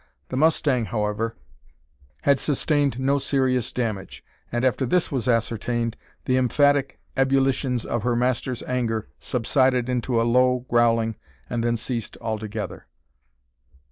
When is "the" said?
0.29-0.35, 6.25-6.37